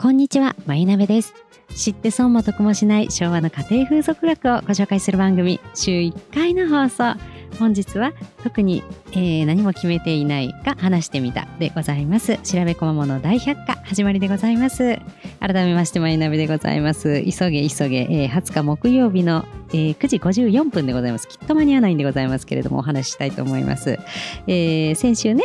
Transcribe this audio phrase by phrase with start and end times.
[0.00, 1.34] こんにちは、まゆなべです。
[1.76, 7.20] 知って損も得もしない昭和の家庭風俗学をご紹介する番組、週1回の放送。
[7.58, 8.82] 本日は特に、
[9.12, 12.38] えー何も決めていないが話してみたでございます。
[12.38, 14.98] 調べこまもの大百科始まりでございます。
[15.38, 17.22] 改めまして、まゆなべでございます。
[17.22, 21.28] 急げ急げ、えー20日木曜日の、えー9時54分でございます。
[21.28, 23.98] きっと間に合わないんでございますけれども、お話ししたいと思います。
[24.46, 25.44] えー先週ね、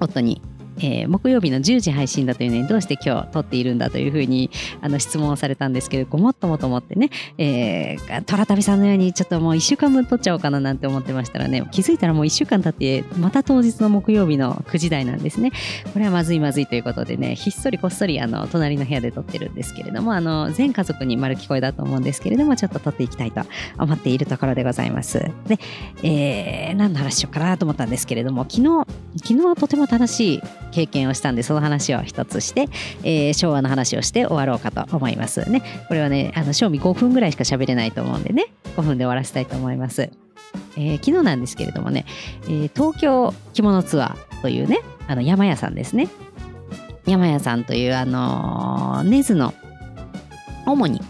[0.00, 0.40] 夫に、
[0.78, 4.50] えー木曜日の10時配信だというのにどうして今日撮っているんだというふうに
[4.80, 15.52] あの質問をされたんですけどごもっともと思ってね、えー、トラタビさんのようにちょっともう1週間分撮っちゃおうかななんて思ってましたらね気づいたらもう1週間経ってまた当日の木曜日の9時台なんですね。
[15.92, 23.42] これはまずいまずいということでねひっそりこっそりあの隣の部屋で撮ってるんですけれどもあの全家族に丸聞こえだと思うんですけれどもちょっと撮っていきたいと
[23.78, 25.30] 思っているところでございます。
[25.46, 25.58] で、
[26.02, 28.86] えー何の話しようかなと思ったんですけれども昨日
[29.22, 30.42] 昨日とても楽しい
[30.76, 32.68] 経験をしたんでその話を一つして、
[33.02, 35.62] えー昭和の話をして終わろうかと思いますね。
[35.88, 40.10] これはねあの賞味5分ぐらいしか喋れないと思うんでね5分で終わらせたいと思います、
[40.76, 42.04] えー昨日なんですけれどもね、
[42.44, 46.08] えー東京着物ツアーというねあの山屋さんですね。
[47.06, 49.54] 山屋さんというあのー根津の
[50.66, 51.00] 主に、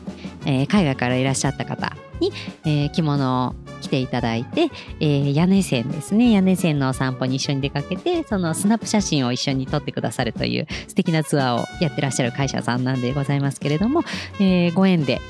[0.45, 2.31] えー海外からいらっしゃった方に、
[2.65, 3.55] えー着物を
[3.87, 4.69] 着ていただいて、
[5.01, 6.33] えー屋根線ですね。
[6.33, 14.03] 屋根線のお散歩に一緒に出かけてそのスナップ写真を一緒に撮ってくださるという素敵なツアーをやってらっしゃる会社さんなんでございますけれども、
[14.41, 15.21] えーご縁で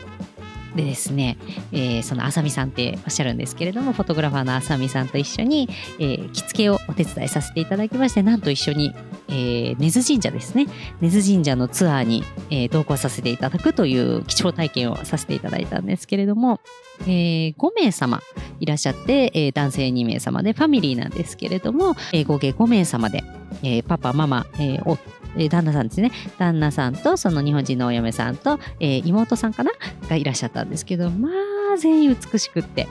[0.75, 1.39] でですね、
[1.73, 5.69] えーそのあさみさんっておっしゃるんですけれどもフォトグラファーのあさみさんと一緒に、
[5.99, 8.95] えー着付けをお手伝いさせていただきましてなんと一緒に、
[9.29, 10.67] えー根津神社ですね。
[11.01, 16.61] 根津神社のツアーに、えー同行させていただくという貴重体験をさせていただいたんですけれども、
[17.03, 18.23] えー5名様
[18.61, 23.25] いらっしゃって、えー男性2名様でファミリーなんですけれども、えー合計5名様で、
[23.63, 24.99] えーパパママ、えーお
[25.37, 26.13] えー旦那さんですね。
[26.39, 29.73] 旦那さんとその日本人のお嫁さんと、えー妹さんかな？
[30.09, 31.29] がいらっしゃったんですけどま
[31.75, 32.87] あ全員美しくって。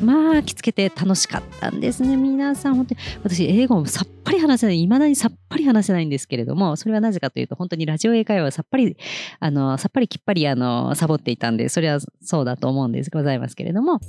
[0.00, 2.16] まあ着付けて楽しかったんですね。
[2.16, 8.96] 皆さん本当に私英語もさっぱり話せない未だにさっぱり話せないんですけれどもそれはなぜかというと本当にラジオ英会話はさっぱり
[9.40, 13.10] あのさっぱりきっぱりあのサボっていたんでそれはそうだと思うんです。
[13.10, 14.00] ございますけれども、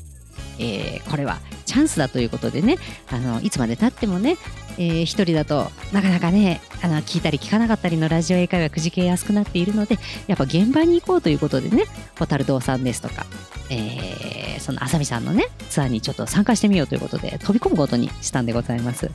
[0.60, 2.78] えーこれはチャンスだということでね。
[3.12, 4.38] あのいつまでたってもね、
[4.78, 11.86] えー一人だとなかなかねあの聞いたり聞かなかったりのラジオ英会話くじけやすくなっているのでやっぱ現場に行こうということでね
[12.16, 13.26] 蛍堂さんですとか、
[13.70, 19.10] えーそのあさみさんのねツアーにちょっと参加してみようということで飛び込むことにしたんでございます。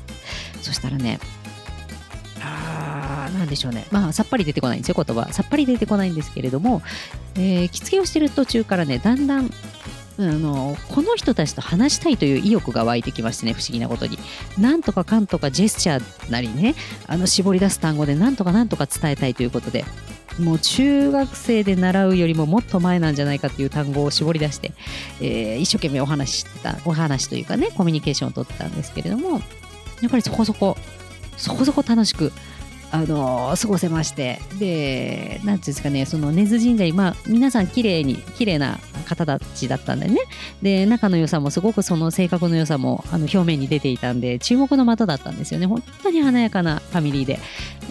[0.63, 1.21] そしたらね
[2.41, 3.87] あーなんでしょうね。
[3.91, 5.33] まあさっぱり出てこないんですよ言葉。
[5.33, 6.83] さっぱり出てこないんですけれども、
[7.37, 9.51] えー着付けをしてる途中からねだんだん
[10.17, 14.19] あのこの人たちと話したいという意欲が湧いてきましてね不思議なことに。
[14.59, 16.75] なんとかかんとかジェスチャーなりね
[17.07, 19.85] あの絞り出す単語でなんとかなんとか伝えたいということで
[20.39, 24.73] もう中学生で習うよりももっと前なんじゃないかという単語を絞り出して、
[25.21, 29.41] えー一生懸命お話ししてたお話というかねコミュニケーションをとってたんですけれども
[30.01, 30.77] やっぱりそこそこ
[31.37, 32.33] そこそこ楽しく
[32.95, 34.41] あの過ごせまして。
[34.61, 40.21] でなんていうんですかねその根津神社今皆さん綺麗に綺麗な方たちだったんでね。
[40.63, 45.67] で仲の良さもすごくその性格の良さもあの表面に出ていたんで注目の的だったんですよね。
[45.67, 47.41] 本当に華やかなファミリーで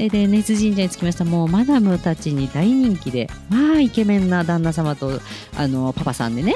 [0.09, 1.25] で根津神社に着きました。
[1.25, 5.19] もうマダムたちに大人気でまあイケメンな旦那様と
[5.57, 6.55] あのパパさんでね。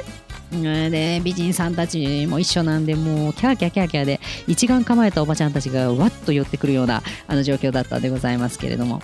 [0.52, 9.02] で美人さんたちも一緒なんでもうキャーキャーキャーキャーで一眼構えたおばちゃんたちがわっと寄ってくるようなあの状況だったんでございますけれども。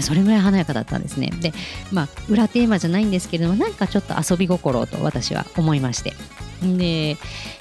[0.00, 1.30] それぐらい華やかだったんですね。
[1.42, 1.52] で
[1.92, 6.14] まあ裏テーマじゃないんですけれどもなんかちょっと遊び心と私は思いまして。
[6.62, 7.18] で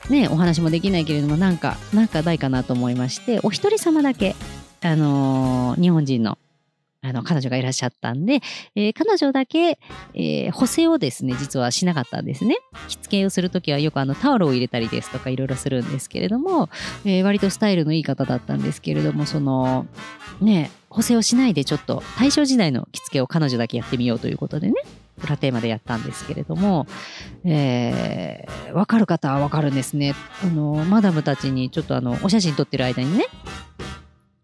[0.09, 4.35] ねお話もできないけれどもなんかなんかないかなと思いましてお一人様だけ
[4.81, 6.37] あのー日本人の
[7.03, 8.41] あの彼女がいらっしゃったんで、
[8.75, 9.79] えー彼女だけ、
[10.13, 12.57] えー補正をですね実はしなかったんですね。
[12.87, 16.69] 着付けをするときはよくあのタオルを入れたりですとかいろいろするんですけれども、
[17.05, 19.87] えー割とスタイルのいい方だったんですけれどもその
[20.41, 24.75] ね補正をしないでちょっと大正時代の着付けを彼女だけやってみようということでね
[25.23, 26.87] 裏テーマでやったんですけれども、
[27.43, 30.15] えー、分かる方は分かるんですね。
[30.43, 33.25] あのマダムたちにちょっとあのお写真撮ってる間にね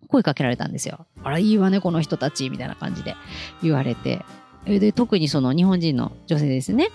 [0.07, 1.05] 声かけられたんですよ。
[1.23, 3.15] あらいいわねこの人たちみたいな感じで
[3.61, 4.25] 言われて。
[4.65, 6.89] で特にその日本人の女性ですね。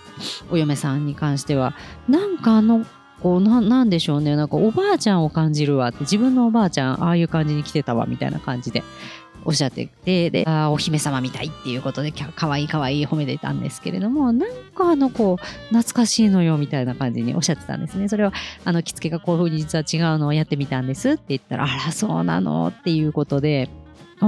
[0.50, 1.74] お嫁さんに関しては
[2.06, 2.84] なんかあの
[3.22, 4.36] こうななんでしょうね。
[4.36, 8.82] なんかおばあちゃんを感じるわって自分のおばあちゃんああいう感じに来てたわみたいな感じで
[9.44, 18.32] おっしゃっててであお姫様みたいっていうことでかわいいかわいい褒めてたんですけれどもなんかあのこう懐かしいのよみたいな感じにおっしゃってたんですねそれは
[18.64, 23.68] あの着付けがこういうふうに実は違うのをやってみたんですって言ったらあらそうなのっていうことで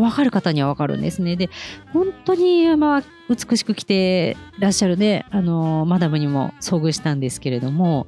[0.01, 1.37] 分かる方には分かるんですね。
[1.37, 1.51] で、
[1.93, 8.07] 本当に、まあ、美しく着てらっしゃるね、あの、マダムにも遭遇したんですけれども、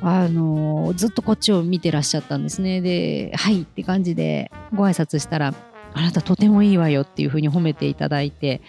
[0.00, 2.80] あの、ずっとこっちを見てらっしゃったんですね。
[2.80, 5.54] で、はいって感じでご挨拶したら、
[5.94, 8.62] あなたとてもいいわよっていうふうに褒めていただいて、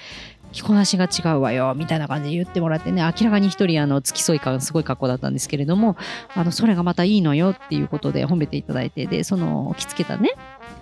[0.54, 5.98] 着こなしが違うわよみたいな感じで言ってもらってね明らかに一人あの付き添い感すごい格好だったんですけれども
[6.36, 10.32] あのそれがまたいいのよっていうことで褒めていただいてでその着付けたね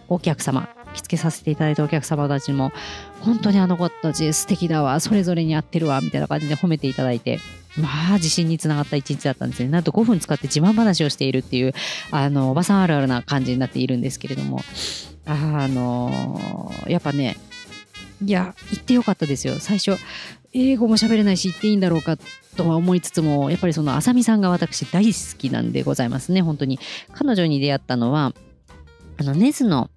[0.10, 2.74] お客様着付けさせていただいたお客様たちも
[3.22, 7.40] 本当にあの子たち素敵だわそれぞれに合ってるわみたいな感じで褒めていただいて
[7.78, 9.70] まあ自信につながった一日だったんですね。
[9.70, 11.74] なんと5分使って自慢話をしているっていう
[12.12, 14.60] あのおばさんあるあるな感じになっているんですけれども。
[15.26, 17.38] あのやっぱね
[18.24, 19.60] いや言ってよかったですよ。
[19.60, 19.98] 最初
[20.54, 22.18] 英語も喋れないし言っていいんだろうか
[22.58, 26.42] とは思いつつもやっぱりそのあさみさんが私大好きなんでございますね。
[26.42, 26.80] 本当に。
[27.14, 28.34] 彼女に出会ったのは
[29.18, 29.90] あのネズの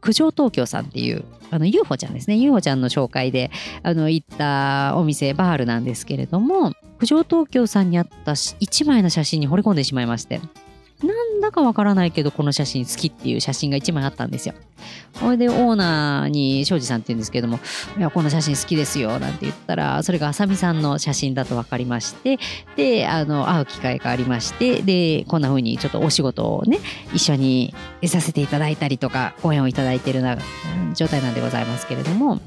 [0.00, 2.36] 九条東京さんっていうあの UFO ちゃんですね。
[2.36, 3.50] UFO ちゃんの紹介で
[3.82, 10.40] あの行ったお店バールなんですけれども九条東京さんにあった1枚の写真に惚れ込んでしまいまして。
[11.44, 14.54] だかわからないけど、この写真好きっていう写真が1枚あったんですよ。
[15.14, 17.60] それでオーナーに庄司さんって言うんですけども、
[17.96, 22.38] いや、この写真好きですよ、なんて言ったら、それがあさみさんの写真だと分かりまして、
[22.76, 26.78] で、あの、会う機会がありまして、で、こんな風にちょっとお仕事をね、
[27.12, 27.74] 一緒に
[28.06, 30.36] させていただいたりとか、応援をいただいてるな
[30.94, 32.40] 状態なんでございますけれども、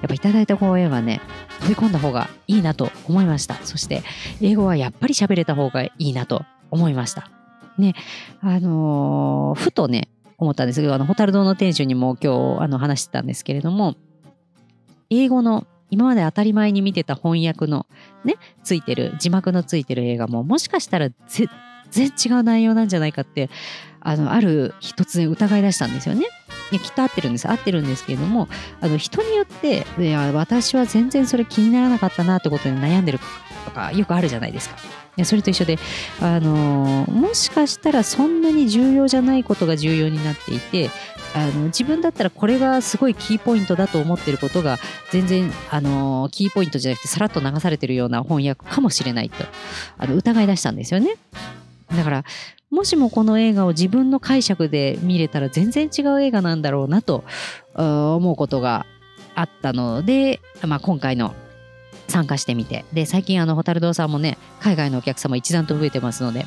[0.00, 1.20] やっぱいただいた講演はね、
[1.60, 3.56] 飛び込んだ方がいいなと思いました。
[3.64, 4.02] そして、
[4.40, 7.33] 英語はやっぱり喋れた方がいいなと思いました。
[7.78, 7.94] ね、
[8.40, 13.94] あのー、ふとね、思ったんですけど、あの、ホタル堂の店主にも今日、あの、話してたんですけれども、
[15.10, 17.86] 英語の今まで当たり前に見てた翻訳の
[18.24, 21.48] ね、ついてる、字幕のついてる映画も、もしかしたら全
[21.90, 23.50] 然違う内容なんじゃないかって、
[24.00, 26.26] あの、ある日突然疑い出したんですよね。
[26.72, 27.48] いや、きっと合ってるんです。
[27.48, 28.48] 合ってるんですけれども、
[28.80, 33.20] あの、人によって、いや、私は全然それ気にならなかったなってことで悩んでる
[33.74, 34.76] か、よくあるじゃないですか。
[35.16, 35.78] やそれと一緒で、
[36.20, 40.90] あのもしかしたらそんなに重要じゃないことが重要になっていて
[41.34, 44.78] あの自分だったらこれがすごいキーポイントだと思ってることが
[45.10, 49.44] 全然、あのキーポイントじゃなくてさらっと流されてるような翻訳かもしれないと
[49.98, 51.16] あの疑い出したんですよね。
[51.94, 52.24] だから
[52.70, 57.22] もしもこの映画を自分の解釈で見れたら全然違う映画なんだろうなと
[57.76, 58.84] 思うことが
[59.36, 61.34] あったので、まあ、今回の
[62.08, 62.84] 参加してみて。
[62.92, 66.46] で最近あの蛍堂さんもね海外のお客様一段と増えてますので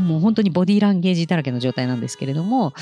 [0.00, 2.72] もう本当にボディーランゲージだらけの状態なんですけれども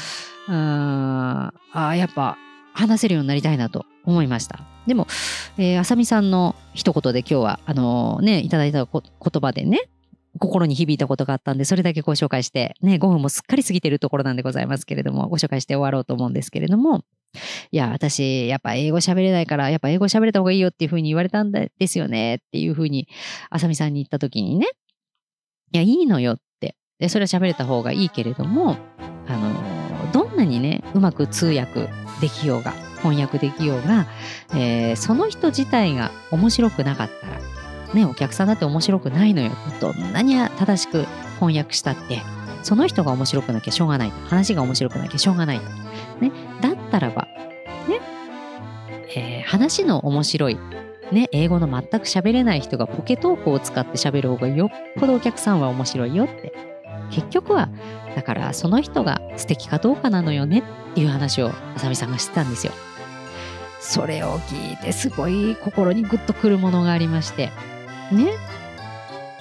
[0.48, 2.36] ああやっぱ
[2.72, 4.60] 話せるようになりたいなと思いました。
[4.86, 5.06] でも、
[5.58, 9.02] えー、あさみさんの一言で今日はあのー、ねいただいた言
[9.40, 9.88] 葉でね
[10.38, 17.04] 心に響いたことがあったんで、それだけご紹介して、ね、5分もすっかり過ぎてるところなんでございますけれども、ご紹介して終わろうと思うんですけれども、
[17.70, 23.08] いや、私、やっぱ英語喋れないから、やっぱ英語喋れた方がいいよっていうふうに言われたんですよねっていうふうに、
[23.50, 24.66] あさみさんに言った時にね、
[25.72, 26.76] いや、いいのよって。
[26.98, 28.76] で、それは喋れた方がいいけれども、
[29.28, 31.88] あの、どんなにね、うまく通訳
[32.20, 32.72] できようが、
[33.02, 34.06] 翻訳できようが、
[34.54, 37.49] えー、その人自体が面白くなかったら、
[37.94, 39.50] ね、お客さんだって面白くないのよ。
[39.80, 41.06] どんなに正しく
[41.40, 42.22] 翻訳したって、
[42.62, 44.12] その人が面白くなきゃしょうがない。
[44.26, 45.60] 話が面白くなきゃしょうがない。
[46.20, 47.26] ね、だったらば、
[47.88, 48.00] ね、
[49.16, 50.58] えー、話の面白い、
[51.10, 56.52] ね、英語の全く喋れない人がポケトークを使って喋る方がよっぽどお客さんは面白いよって。
[57.10, 57.68] 結局は、
[58.14, 60.60] だからその人が素敵かどうかなのよね
[60.92, 62.72] っていう話をあさみさんがしてたんですよ。
[63.80, 67.50] それを聞いてすごい心にグッとくるものがありまして。
[68.14, 68.32] ね。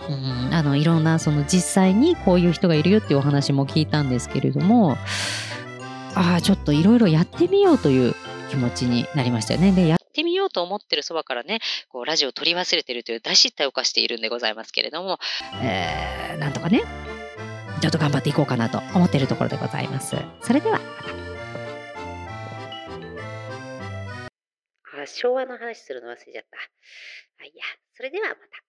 [0.10, 4.98] うん、あのいろんなその実際にこういう人がいるよっていうお話も聞いたんですけれども
[6.16, 8.16] ああ、ちょっといろいろやってみようという
[8.50, 9.72] 気持ちになりましたよね。
[9.72, 11.60] で、やってみようと思ってるそばからね、
[11.90, 15.20] こうラジオを取り忘れてるという大失態を犯しているんでございますけれども、
[15.62, 16.84] えー、なんとかね、
[17.82, 20.18] ちょっと頑張っていこうかなと思っているところでございます。
[20.42, 20.84] それではま
[24.98, 25.04] た。
[25.04, 26.58] あ、昭和の話するの忘れちゃった。
[27.42, 27.64] あ、いや、
[28.00, 28.69] それではまた。